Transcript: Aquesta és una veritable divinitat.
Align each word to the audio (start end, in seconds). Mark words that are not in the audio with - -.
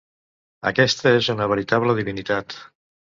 Aquesta 0.69 1.11
és 1.17 1.29
una 1.33 1.47
veritable 1.51 1.95
divinitat. 1.99 2.57